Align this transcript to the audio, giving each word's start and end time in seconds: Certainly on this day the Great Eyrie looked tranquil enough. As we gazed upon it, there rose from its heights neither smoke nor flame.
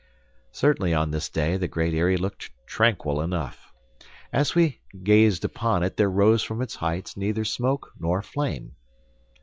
Certainly 0.51 0.95
on 0.95 1.11
this 1.11 1.29
day 1.29 1.57
the 1.57 1.67
Great 1.67 1.93
Eyrie 1.93 2.17
looked 2.17 2.49
tranquil 2.65 3.21
enough. 3.21 3.71
As 4.33 4.55
we 4.55 4.81
gazed 5.03 5.45
upon 5.45 5.83
it, 5.83 5.95
there 5.95 6.09
rose 6.09 6.41
from 6.41 6.59
its 6.63 6.73
heights 6.73 7.15
neither 7.15 7.45
smoke 7.45 7.91
nor 7.99 8.23
flame. 8.23 8.75